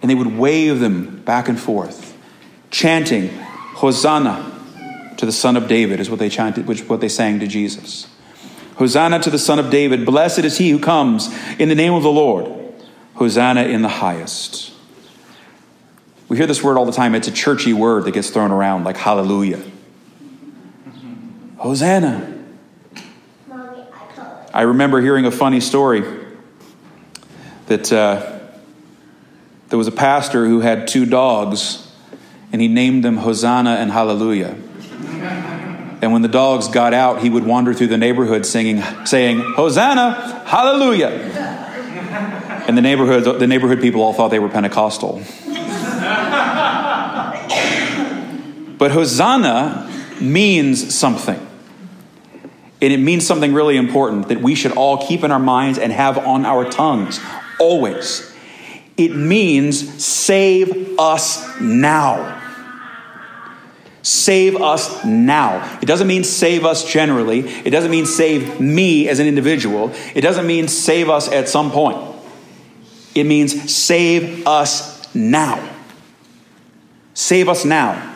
And 0.00 0.10
they 0.10 0.14
would 0.14 0.38
wave 0.38 0.80
them 0.80 1.22
back 1.22 1.48
and 1.48 1.58
forth, 1.58 2.16
chanting, 2.70 3.28
Hosanna 3.28 4.55
to 5.16 5.26
the 5.26 5.32
Son 5.32 5.56
of 5.56 5.68
David, 5.68 6.00
is 6.00 6.10
what 6.10 6.18
they 6.18 6.28
chanted, 6.28 6.66
which 6.66 6.88
what 6.88 7.00
they 7.00 7.08
sang 7.08 7.40
to 7.40 7.46
Jesus. 7.46 8.06
Hosanna 8.76 9.20
to 9.20 9.30
the 9.30 9.38
Son 9.38 9.58
of 9.58 9.70
David. 9.70 10.04
Blessed 10.04 10.40
is 10.40 10.58
he 10.58 10.70
who 10.70 10.78
comes 10.78 11.34
in 11.58 11.68
the 11.68 11.74
name 11.74 11.94
of 11.94 12.02
the 12.02 12.12
Lord. 12.12 12.52
Hosanna 13.14 13.62
in 13.62 13.82
the 13.82 13.88
highest. 13.88 14.72
We 16.28 16.36
hear 16.36 16.46
this 16.46 16.62
word 16.62 16.76
all 16.76 16.84
the 16.84 16.92
time. 16.92 17.14
It's 17.14 17.28
a 17.28 17.32
churchy 17.32 17.72
word 17.72 18.04
that 18.04 18.12
gets 18.12 18.30
thrown 18.30 18.50
around 18.50 18.84
like 18.84 18.96
hallelujah. 18.96 19.62
Hosanna. 21.56 22.34
I 24.52 24.62
remember 24.62 25.00
hearing 25.00 25.26
a 25.26 25.30
funny 25.30 25.60
story 25.60 26.02
that 27.66 27.92
uh, 27.92 28.38
there 29.68 29.78
was 29.78 29.86
a 29.86 29.92
pastor 29.92 30.46
who 30.46 30.60
had 30.60 30.88
two 30.88 31.06
dogs, 31.06 31.90
and 32.52 32.62
he 32.62 32.68
named 32.68 33.04
them 33.04 33.18
Hosanna 33.18 33.72
and 33.72 33.90
Hallelujah. 33.90 34.56
And 36.06 36.12
when 36.12 36.22
the 36.22 36.28
dogs 36.28 36.68
got 36.68 36.94
out, 36.94 37.20
he 37.20 37.28
would 37.28 37.44
wander 37.44 37.74
through 37.74 37.88
the 37.88 37.98
neighborhood 37.98 38.46
singing, 38.46 38.80
saying, 39.04 39.40
Hosanna, 39.40 40.44
hallelujah. 40.46 41.08
And 42.68 42.78
the 42.78 42.80
neighborhood, 42.80 43.40
the 43.40 43.46
neighborhood 43.48 43.80
people 43.80 44.02
all 44.02 44.12
thought 44.12 44.28
they 44.28 44.38
were 44.38 44.48
Pentecostal. 44.48 45.14
but 48.78 48.92
Hosanna 48.92 49.92
means 50.20 50.94
something. 50.94 51.44
And 52.80 52.92
it 52.92 53.00
means 53.00 53.26
something 53.26 53.52
really 53.52 53.76
important 53.76 54.28
that 54.28 54.40
we 54.40 54.54
should 54.54 54.76
all 54.76 55.04
keep 55.08 55.24
in 55.24 55.32
our 55.32 55.40
minds 55.40 55.76
and 55.76 55.90
have 55.90 56.18
on 56.18 56.46
our 56.46 56.70
tongues 56.70 57.18
always. 57.58 58.32
It 58.96 59.16
means 59.16 60.04
save 60.04 61.00
us 61.00 61.60
now. 61.60 62.35
Save 64.06 64.54
us 64.62 65.04
now. 65.04 65.80
It 65.82 65.86
doesn't 65.86 66.06
mean 66.06 66.22
save 66.22 66.64
us 66.64 66.88
generally. 66.88 67.40
It 67.40 67.70
doesn't 67.70 67.90
mean 67.90 68.06
save 68.06 68.60
me 68.60 69.08
as 69.08 69.18
an 69.18 69.26
individual. 69.26 69.90
It 70.14 70.20
doesn't 70.20 70.46
mean 70.46 70.68
save 70.68 71.10
us 71.10 71.28
at 71.28 71.48
some 71.48 71.72
point. 71.72 71.98
It 73.16 73.24
means 73.24 73.74
save 73.74 74.46
us 74.46 75.12
now. 75.12 75.74
Save 77.14 77.48
us 77.48 77.64
now. 77.64 78.14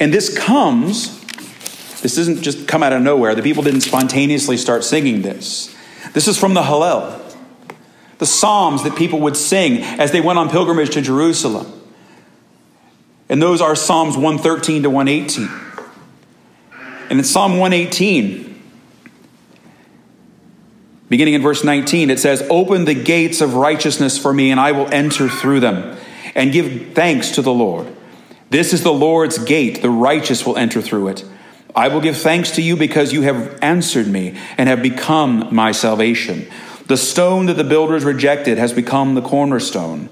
And 0.00 0.10
this 0.10 0.34
comes, 0.34 1.20
this 2.00 2.16
doesn't 2.16 2.40
just 2.40 2.66
come 2.66 2.82
out 2.82 2.94
of 2.94 3.02
nowhere. 3.02 3.34
The 3.34 3.42
people 3.42 3.62
didn't 3.62 3.82
spontaneously 3.82 4.56
start 4.56 4.84
singing 4.84 5.20
this. 5.20 5.76
This 6.14 6.26
is 6.26 6.38
from 6.38 6.54
the 6.54 6.62
Hallel, 6.62 7.20
the 8.16 8.26
Psalms 8.26 8.84
that 8.84 8.96
people 8.96 9.20
would 9.20 9.36
sing 9.36 9.82
as 9.82 10.12
they 10.12 10.22
went 10.22 10.38
on 10.38 10.48
pilgrimage 10.48 10.94
to 10.94 11.02
Jerusalem. 11.02 11.81
And 13.32 13.40
those 13.40 13.62
are 13.62 13.74
Psalms 13.74 14.14
113 14.14 14.82
to 14.82 14.90
118. 14.90 15.48
And 17.08 17.18
in 17.18 17.24
Psalm 17.24 17.52
118, 17.52 18.62
beginning 21.08 21.32
in 21.32 21.40
verse 21.40 21.64
19, 21.64 22.10
it 22.10 22.20
says, 22.20 22.46
Open 22.50 22.84
the 22.84 22.92
gates 22.92 23.40
of 23.40 23.54
righteousness 23.54 24.18
for 24.18 24.34
me, 24.34 24.50
and 24.50 24.60
I 24.60 24.72
will 24.72 24.86
enter 24.92 25.30
through 25.30 25.60
them, 25.60 25.96
and 26.34 26.52
give 26.52 26.92
thanks 26.92 27.30
to 27.30 27.40
the 27.40 27.54
Lord. 27.54 27.90
This 28.50 28.74
is 28.74 28.82
the 28.82 28.92
Lord's 28.92 29.38
gate, 29.38 29.80
the 29.80 29.88
righteous 29.88 30.44
will 30.44 30.58
enter 30.58 30.82
through 30.82 31.08
it. 31.08 31.24
I 31.74 31.88
will 31.88 32.02
give 32.02 32.18
thanks 32.18 32.50
to 32.56 32.62
you 32.62 32.76
because 32.76 33.14
you 33.14 33.22
have 33.22 33.58
answered 33.62 34.08
me 34.08 34.38
and 34.58 34.68
have 34.68 34.82
become 34.82 35.48
my 35.54 35.72
salvation. 35.72 36.46
The 36.86 36.98
stone 36.98 37.46
that 37.46 37.56
the 37.56 37.64
builders 37.64 38.04
rejected 38.04 38.58
has 38.58 38.74
become 38.74 39.14
the 39.14 39.22
cornerstone. 39.22 40.10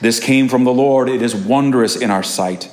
This 0.00 0.20
came 0.20 0.48
from 0.48 0.64
the 0.64 0.72
Lord. 0.72 1.08
It 1.08 1.22
is 1.22 1.34
wondrous 1.34 1.96
in 1.96 2.10
our 2.10 2.22
sight. 2.22 2.70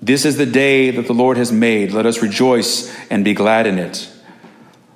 This 0.00 0.24
is 0.24 0.36
the 0.36 0.46
day 0.46 0.90
that 0.90 1.06
the 1.06 1.12
Lord 1.12 1.36
has 1.36 1.52
made. 1.52 1.92
Let 1.92 2.06
us 2.06 2.22
rejoice 2.22 2.94
and 3.10 3.24
be 3.24 3.34
glad 3.34 3.66
in 3.66 3.78
it. 3.78 4.08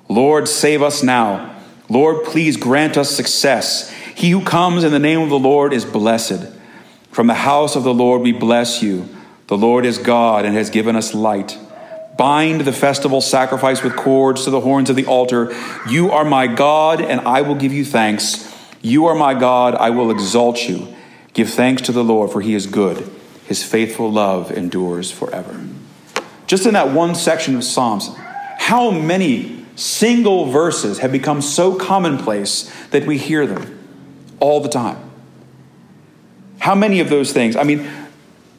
Lord, 0.09 0.47
save 0.47 0.81
us 0.81 1.03
now. 1.03 1.55
Lord, 1.89 2.25
please 2.25 2.57
grant 2.57 2.97
us 2.97 3.09
success. 3.09 3.89
He 4.15 4.31
who 4.31 4.43
comes 4.43 4.83
in 4.83 4.91
the 4.91 4.99
name 4.99 5.21
of 5.21 5.29
the 5.29 5.39
Lord 5.39 5.73
is 5.73 5.85
blessed. 5.85 6.51
From 7.11 7.27
the 7.27 7.33
house 7.33 7.75
of 7.75 7.83
the 7.83 7.93
Lord 7.93 8.21
we 8.21 8.31
bless 8.31 8.81
you. 8.81 9.07
The 9.47 9.57
Lord 9.57 9.85
is 9.85 9.97
God 9.97 10.43
and 10.43 10.55
has 10.55 10.69
given 10.69 10.95
us 10.95 11.13
light. 11.13 11.57
Bind 12.17 12.61
the 12.61 12.73
festival 12.73 13.21
sacrifice 13.21 13.83
with 13.83 13.95
cords 13.95 14.43
to 14.43 14.49
the 14.49 14.59
horns 14.59 14.89
of 14.89 14.95
the 14.95 15.05
altar. 15.05 15.55
You 15.87 16.11
are 16.11 16.25
my 16.25 16.47
God, 16.47 16.99
and 16.99 17.21
I 17.21 17.41
will 17.41 17.55
give 17.55 17.71
you 17.71 17.85
thanks. 17.85 18.53
You 18.81 19.05
are 19.05 19.15
my 19.15 19.33
God, 19.33 19.75
I 19.75 19.91
will 19.91 20.11
exalt 20.11 20.67
you. 20.67 20.95
Give 21.37 21.47
thanks 21.47 21.83
to 21.83 21.91
the 21.91 22.03
Lord, 22.03 22.31
for 22.31 22.41
he 22.41 22.55
is 22.55 22.65
good. 22.65 23.07
His 23.45 23.61
faithful 23.61 24.11
love 24.11 24.51
endures 24.51 25.11
forever. 25.11 25.67
Just 26.47 26.65
in 26.65 26.73
that 26.73 26.91
one 26.91 27.13
section 27.13 27.55
of 27.55 27.63
Psalms, 27.63 28.09
how 28.57 28.89
many 28.89 29.63
single 29.75 30.47
verses 30.47 30.97
have 30.97 31.11
become 31.11 31.43
so 31.43 31.75
commonplace 31.75 32.73
that 32.87 33.05
we 33.05 33.19
hear 33.19 33.45
them 33.45 33.77
all 34.39 34.61
the 34.61 34.67
time? 34.67 34.97
How 36.57 36.73
many 36.73 37.01
of 37.01 37.09
those 37.11 37.31
things? 37.31 37.55
I 37.55 37.61
mean, 37.61 37.87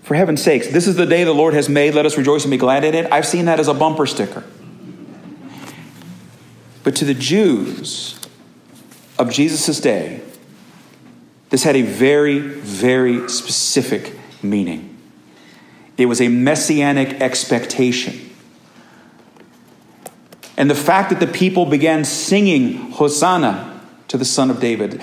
for 0.04 0.14
heaven's 0.14 0.40
sakes, 0.40 0.68
this 0.68 0.86
is 0.86 0.94
the 0.94 1.04
day 1.04 1.24
the 1.24 1.34
Lord 1.34 1.54
has 1.54 1.68
made. 1.68 1.96
Let 1.96 2.06
us 2.06 2.16
rejoice 2.16 2.44
and 2.44 2.52
be 2.52 2.58
glad 2.58 2.84
in 2.84 2.94
it. 2.94 3.10
I've 3.10 3.26
seen 3.26 3.46
that 3.46 3.58
as 3.58 3.66
a 3.66 3.74
bumper 3.74 4.06
sticker. 4.06 4.44
But 6.84 6.94
to 6.94 7.04
the 7.04 7.14
Jews 7.14 8.20
of 9.18 9.32
Jesus' 9.32 9.80
day, 9.80 10.22
this 11.50 11.64
had 11.64 11.76
a 11.76 11.82
very, 11.82 12.38
very 12.38 13.28
specific 13.28 14.18
meaning. 14.42 14.96
It 15.96 16.06
was 16.06 16.20
a 16.20 16.28
messianic 16.28 17.20
expectation. 17.20 18.30
And 20.56 20.70
the 20.70 20.74
fact 20.74 21.10
that 21.10 21.20
the 21.20 21.26
people 21.26 21.66
began 21.66 22.04
singing 22.04 22.92
Hosanna 22.92 23.80
to 24.08 24.18
the 24.18 24.24
Son 24.24 24.50
of 24.50 24.60
David, 24.60 25.02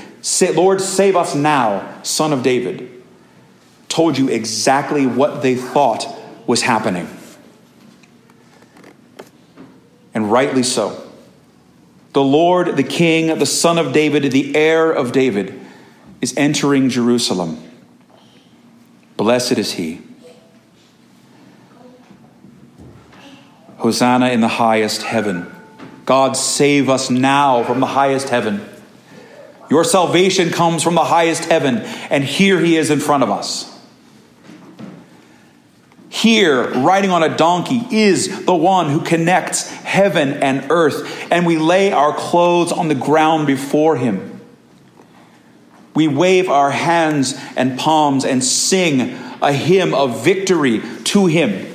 Lord, 0.53 0.81
save 0.81 1.15
us 1.15 1.33
now, 1.35 2.01
Son 2.03 2.33
of 2.33 2.43
David, 2.43 2.91
told 3.89 4.17
you 4.17 4.29
exactly 4.29 5.05
what 5.05 5.41
they 5.41 5.55
thought 5.55 6.07
was 6.47 6.61
happening. 6.61 7.07
And 10.13 10.31
rightly 10.31 10.63
so. 10.63 11.01
The 12.13 12.23
Lord, 12.23 12.77
the 12.77 12.83
King, 12.83 13.39
the 13.39 13.45
Son 13.45 13.77
of 13.77 13.91
David, 13.91 14.31
the 14.31 14.55
heir 14.55 14.91
of 14.91 15.11
David, 15.11 15.64
is 16.25 16.33
entering 16.37 16.89
Jerusalem. 16.89 17.61
Blessed 19.15 19.59
is 19.59 19.73
he. 19.73 20.01
Hosanna 23.77 24.29
in 24.29 24.41
the 24.41 24.47
highest 24.47 25.03
heaven. 25.03 25.53
God 26.03 26.35
save 26.35 26.89
us 26.89 27.11
now 27.11 27.63
from 27.63 27.79
the 27.79 27.85
highest 27.85 28.29
heaven. 28.29 28.67
Your 29.69 29.83
salvation 29.83 30.49
comes 30.49 30.81
from 30.81 30.95
the 30.95 31.03
highest 31.03 31.45
heaven, 31.45 31.77
and 32.09 32.23
here 32.23 32.59
he 32.59 32.75
is 32.75 32.89
in 32.89 32.99
front 32.99 33.21
of 33.21 33.29
us. 33.29 33.71
Here, 36.09 36.71
riding 36.71 37.11
on 37.11 37.21
a 37.21 37.37
donkey, 37.37 37.83
is 37.91 38.45
the 38.47 38.55
one 38.55 38.89
who 38.89 39.01
connects 39.01 39.69
heaven 39.69 40.41
and 40.41 40.71
earth, 40.71 41.27
and 41.31 41.45
we 41.45 41.59
lay 41.59 41.91
our 41.91 42.15
clothes 42.15 42.71
on 42.71 42.87
the 42.87 42.95
ground 42.95 43.45
before 43.45 43.95
him. 43.95 44.34
We 45.95 46.09
wave 46.09 46.49
our 46.49 46.71
hands 46.71 47.33
and 47.55 47.79
palms 47.79 48.25
and 48.25 48.43
sing 48.43 49.17
a 49.41 49.53
hymn 49.53 49.93
of 49.93 50.23
victory 50.23 50.81
to 51.05 51.25
him. 51.25 51.73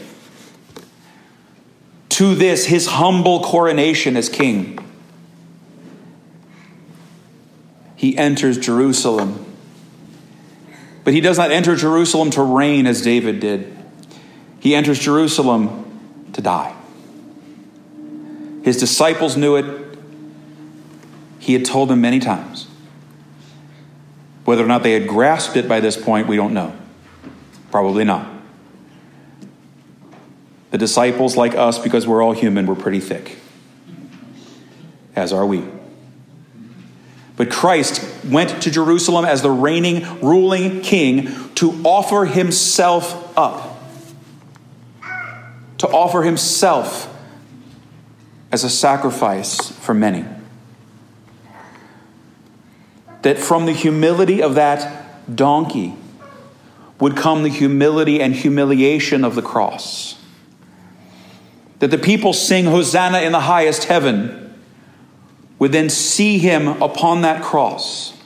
To 2.10 2.34
this, 2.34 2.66
his 2.66 2.86
humble 2.86 3.42
coronation 3.42 4.16
as 4.16 4.28
king. 4.28 4.78
He 7.96 8.16
enters 8.16 8.58
Jerusalem. 8.58 9.46
But 11.02 11.14
he 11.14 11.20
does 11.20 11.38
not 11.38 11.50
enter 11.50 11.74
Jerusalem 11.74 12.30
to 12.32 12.42
reign 12.42 12.86
as 12.86 13.00
David 13.00 13.40
did. 13.40 13.74
He 14.60 14.74
enters 14.74 14.98
Jerusalem 14.98 16.28
to 16.34 16.42
die. 16.42 16.76
His 18.62 18.76
disciples 18.76 19.36
knew 19.36 19.56
it. 19.56 19.98
He 21.38 21.54
had 21.54 21.64
told 21.64 21.88
them 21.88 22.02
many 22.02 22.18
times. 22.18 22.69
Whether 24.44 24.64
or 24.64 24.68
not 24.68 24.82
they 24.82 24.92
had 24.92 25.06
grasped 25.08 25.56
it 25.56 25.68
by 25.68 25.80
this 25.80 25.96
point, 25.96 26.26
we 26.26 26.36
don't 26.36 26.54
know. 26.54 26.74
Probably 27.70 28.04
not. 28.04 28.28
The 30.70 30.78
disciples, 30.78 31.36
like 31.36 31.54
us, 31.54 31.78
because 31.78 32.06
we're 32.06 32.22
all 32.22 32.32
human, 32.32 32.66
were 32.66 32.76
pretty 32.76 33.00
thick, 33.00 33.38
as 35.16 35.32
are 35.32 35.44
we. 35.44 35.64
But 37.36 37.50
Christ 37.50 38.06
went 38.24 38.62
to 38.62 38.70
Jerusalem 38.70 39.24
as 39.24 39.42
the 39.42 39.50
reigning, 39.50 40.20
ruling 40.20 40.80
king 40.82 41.54
to 41.56 41.72
offer 41.84 42.24
himself 42.24 43.36
up 43.36 43.70
to 45.80 45.88
offer 45.88 46.22
himself 46.22 47.08
as 48.52 48.64
a 48.64 48.68
sacrifice 48.68 49.70
for 49.78 49.94
many. 49.94 50.26
That 53.22 53.38
from 53.38 53.66
the 53.66 53.72
humility 53.72 54.42
of 54.42 54.54
that 54.54 55.36
donkey 55.36 55.94
would 56.98 57.16
come 57.16 57.42
the 57.42 57.48
humility 57.48 58.20
and 58.20 58.34
humiliation 58.34 59.24
of 59.24 59.34
the 59.34 59.42
cross. 59.42 60.18
That 61.78 61.90
the 61.90 61.98
people 61.98 62.32
sing 62.32 62.66
Hosanna 62.66 63.20
in 63.20 63.32
the 63.32 63.40
highest 63.40 63.84
heaven 63.84 64.58
would 65.58 65.72
then 65.72 65.88
see 65.88 66.38
him 66.38 66.68
upon 66.82 67.22
that 67.22 67.42
cross. 67.42 68.16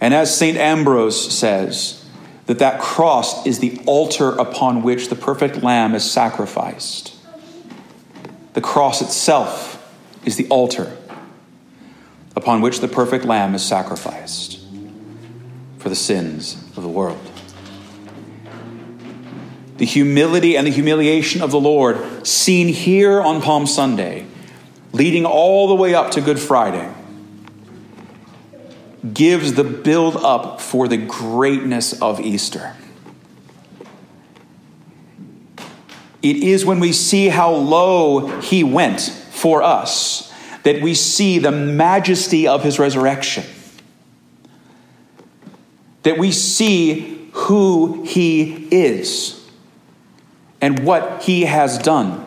And 0.00 0.14
as 0.14 0.36
St. 0.36 0.56
Ambrose 0.56 1.32
says, 1.32 2.00
that 2.46 2.58
that 2.58 2.80
cross 2.80 3.46
is 3.46 3.60
the 3.60 3.80
altar 3.86 4.30
upon 4.30 4.82
which 4.82 5.08
the 5.08 5.14
perfect 5.14 5.62
lamb 5.62 5.94
is 5.94 6.10
sacrificed. 6.10 7.14
The 8.54 8.60
cross 8.60 9.00
itself 9.00 9.76
is 10.24 10.36
the 10.36 10.48
altar 10.48 10.96
upon 12.40 12.62
which 12.62 12.80
the 12.80 12.88
perfect 12.88 13.26
lamb 13.26 13.54
is 13.54 13.62
sacrificed 13.62 14.58
for 15.76 15.90
the 15.90 15.94
sins 15.94 16.54
of 16.74 16.82
the 16.82 16.88
world. 16.88 17.20
The 19.76 19.84
humility 19.84 20.56
and 20.56 20.66
the 20.66 20.70
humiliation 20.70 21.42
of 21.42 21.50
the 21.50 21.60
Lord, 21.60 22.26
seen 22.26 22.68
here 22.68 23.20
on 23.20 23.42
Palm 23.42 23.66
Sunday, 23.66 24.26
leading 24.92 25.26
all 25.26 25.68
the 25.68 25.74
way 25.74 25.94
up 25.94 26.12
to 26.12 26.22
Good 26.22 26.40
Friday 26.40 26.90
gives 29.12 29.52
the 29.54 29.64
build 29.64 30.16
up 30.16 30.62
for 30.62 30.88
the 30.88 30.96
greatness 30.96 32.00
of 32.00 32.20
Easter. 32.20 32.74
It 36.22 36.36
is 36.36 36.64
when 36.64 36.80
we 36.80 36.92
see 36.92 37.28
how 37.28 37.52
low 37.52 38.40
he 38.40 38.64
went 38.64 39.00
for 39.00 39.62
us 39.62 40.29
that 40.62 40.82
we 40.82 40.94
see 40.94 41.38
the 41.38 41.50
majesty 41.50 42.46
of 42.46 42.62
his 42.62 42.78
resurrection. 42.78 43.44
That 46.02 46.18
we 46.18 46.32
see 46.32 47.30
who 47.32 48.04
he 48.04 48.68
is 48.70 49.48
and 50.60 50.84
what 50.84 51.22
he 51.22 51.42
has 51.42 51.78
done. 51.78 52.26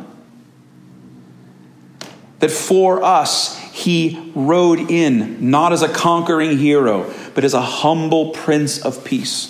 That 2.39 2.51
for 2.51 3.03
us, 3.03 3.57
he 3.71 4.31
rode 4.35 4.91
in 4.91 5.49
not 5.49 5.73
as 5.73 5.81
a 5.81 5.87
conquering 5.87 6.57
hero, 6.57 7.11
but 7.33 7.43
as 7.43 7.53
a 7.53 7.61
humble 7.61 8.31
prince 8.31 8.83
of 8.83 9.03
peace, 9.03 9.49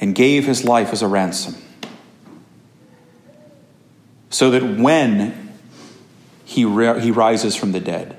and 0.00 0.14
gave 0.14 0.46
his 0.46 0.64
life 0.64 0.92
as 0.92 1.02
a 1.02 1.08
ransom. 1.08 1.54
So 4.30 4.50
that 4.52 4.78
when 4.78 5.49
he, 6.50 6.62
he 6.62 7.12
rises 7.12 7.54
from 7.54 7.70
the 7.70 7.78
dead, 7.78 8.16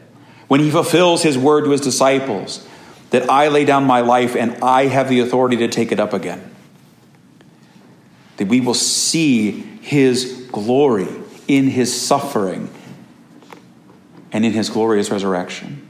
when 0.47 0.61
he 0.61 0.71
fulfills 0.71 1.21
his 1.21 1.37
word 1.37 1.65
to 1.65 1.71
his 1.71 1.81
disciples, 1.81 2.65
that 3.09 3.29
I 3.29 3.49
lay 3.49 3.65
down 3.65 3.83
my 3.83 3.99
life 3.99 4.37
and 4.37 4.55
I 4.63 4.85
have 4.85 5.09
the 5.09 5.19
authority 5.19 5.57
to 5.57 5.67
take 5.67 5.91
it 5.91 5.99
up 5.99 6.13
again, 6.13 6.49
that 8.37 8.47
we 8.47 8.61
will 8.61 8.73
see 8.73 9.51
his 9.81 10.47
glory 10.49 11.09
in 11.49 11.67
his 11.67 12.01
suffering 12.01 12.69
and 14.31 14.45
in 14.45 14.53
his 14.53 14.69
glorious 14.69 15.11
resurrection. 15.11 15.85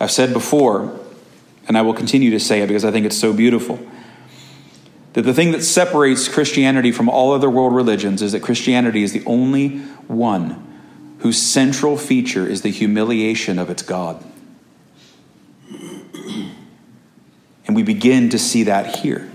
I've 0.00 0.10
said 0.10 0.32
before, 0.32 0.98
and 1.68 1.76
I 1.76 1.82
will 1.82 1.92
continue 1.92 2.30
to 2.30 2.40
say 2.40 2.62
it 2.62 2.68
because 2.68 2.86
I 2.86 2.90
think 2.90 3.04
it's 3.04 3.18
so 3.18 3.34
beautiful, 3.34 3.86
that 5.12 5.22
the 5.22 5.34
thing 5.34 5.52
that 5.52 5.62
separates 5.62 6.26
Christianity 6.26 6.90
from 6.90 7.10
all 7.10 7.32
other 7.32 7.50
world 7.50 7.74
religions 7.74 8.22
is 8.22 8.32
that 8.32 8.40
Christianity 8.40 9.02
is 9.02 9.12
the 9.12 9.22
only 9.26 9.80
one 10.08 10.70
whose 11.24 11.40
central 11.40 11.96
feature 11.96 12.46
is 12.46 12.60
the 12.60 12.68
humiliation 12.68 13.58
of 13.58 13.70
its 13.70 13.80
God. 13.80 14.22
And 17.66 17.74
we 17.74 17.82
begin 17.82 18.28
to 18.28 18.38
see 18.38 18.64
that 18.64 18.96
here. 18.96 19.32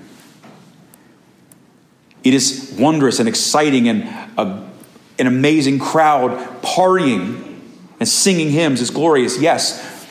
It 2.23 2.36
is 2.36 2.75
wondrous 2.78 3.17
and 3.17 3.28
exciting 3.28 3.89
and 3.89 4.04
a, 4.38 4.69
an 5.17 5.25
amazing 5.25 5.80
crowd 5.80 6.62
partying 6.62 7.60
and 7.99 8.08
singing 8.08 8.52
hymns 8.52 8.82
is 8.82 8.91
glorious, 8.91 9.41
yes. 9.41 10.08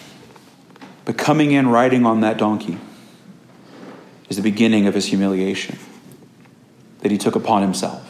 But 1.04 1.16
coming 1.16 1.52
in 1.52 1.68
riding 1.68 2.04
on 2.04 2.22
that 2.22 2.38
donkey 2.38 2.76
is 4.28 4.36
the 4.36 4.42
beginning 4.42 4.88
of 4.88 4.94
his 4.94 5.06
humiliation 5.06 5.78
that 7.02 7.12
he 7.12 7.18
took 7.18 7.36
upon 7.36 7.62
himself. 7.62 8.07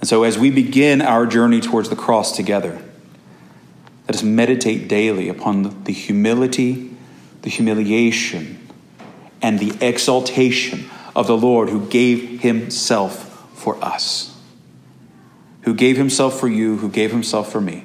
And 0.00 0.08
so, 0.08 0.24
as 0.24 0.38
we 0.38 0.50
begin 0.50 1.02
our 1.02 1.26
journey 1.26 1.60
towards 1.60 1.90
the 1.90 1.96
cross 1.96 2.34
together, 2.34 2.82
let 4.08 4.16
us 4.16 4.22
meditate 4.22 4.88
daily 4.88 5.28
upon 5.28 5.84
the 5.84 5.92
humility, 5.92 6.90
the 7.42 7.50
humiliation, 7.50 8.66
and 9.42 9.58
the 9.58 9.76
exaltation 9.86 10.90
of 11.14 11.26
the 11.26 11.36
Lord 11.36 11.68
who 11.68 11.86
gave 11.86 12.40
himself 12.40 13.26
for 13.54 13.82
us 13.84 14.30
who 15.62 15.74
gave 15.74 15.96
himself 15.96 16.38
for 16.38 16.48
you, 16.48 16.76
who 16.78 16.88
gave 16.88 17.10
himself 17.10 17.52
for 17.52 17.60
me, 17.60 17.84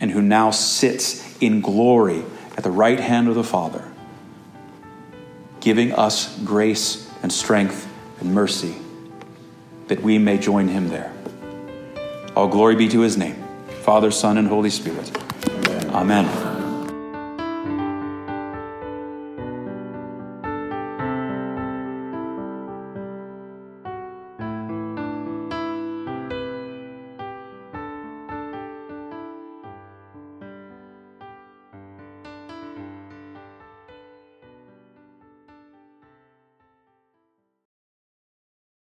and 0.00 0.10
who 0.10 0.22
now 0.22 0.50
sits 0.50 1.36
in 1.40 1.60
glory 1.60 2.22
at 2.56 2.62
the 2.62 2.70
right 2.70 3.00
hand 3.00 3.28
of 3.28 3.34
the 3.34 3.44
Father, 3.44 3.90
giving 5.60 5.92
us 5.92 6.38
grace 6.40 7.10
and 7.22 7.32
strength 7.32 7.88
and 8.20 8.34
mercy 8.34 8.74
that 9.92 10.02
we 10.02 10.16
may 10.16 10.38
join 10.38 10.68
him 10.68 10.88
there. 10.88 11.12
All 12.34 12.48
glory 12.48 12.76
be 12.76 12.88
to 12.88 13.00
his 13.00 13.18
name, 13.18 13.36
Father, 13.82 14.10
Son, 14.10 14.38
and 14.38 14.48
Holy 14.48 14.70
Spirit. 14.70 15.10
Amen. 15.90 16.24
Amen. 16.24 16.51